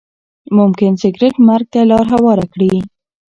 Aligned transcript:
ممکن 0.57 0.91
سګریټ 1.01 1.35
مرګ 1.47 1.65
ته 1.73 1.81
لاره 1.89 2.09
هواره 2.13 2.45
کړي. 2.53 2.73